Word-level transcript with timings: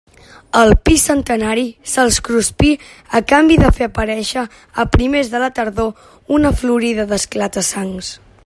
El 0.59 0.71
pi 0.87 0.95
centenari 1.01 1.65
se'ls 1.91 2.17
cruspí 2.29 2.71
a 3.19 3.21
canvi 3.33 3.59
de 3.65 3.71
fer 3.81 3.87
aparéixer 3.91 4.47
a 4.85 4.89
primers 4.99 5.33
de 5.37 5.45
la 5.47 5.53
tardor 5.59 6.37
una 6.39 6.57
florida 6.63 7.07
d'esclata-sangs. 7.13 8.15